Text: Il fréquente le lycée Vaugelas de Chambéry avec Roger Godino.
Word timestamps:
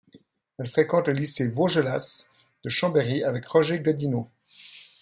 Il 0.57 0.67
fréquente 0.67 1.09
le 1.09 1.13
lycée 1.13 1.47
Vaugelas 1.49 2.31
de 2.63 2.69
Chambéry 2.71 3.23
avec 3.23 3.45
Roger 3.45 3.81
Godino. 3.81 4.31